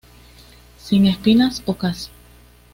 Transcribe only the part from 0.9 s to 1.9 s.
espinas o